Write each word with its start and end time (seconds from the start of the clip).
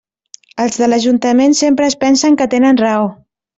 Els 0.63 0.79
de 0.83 0.87
l'ajuntament 0.87 1.53
sempre 1.61 1.87
es 1.91 1.99
pensen 2.07 2.41
que 2.43 2.51
tenen 2.57 2.83
raó. 2.87 3.07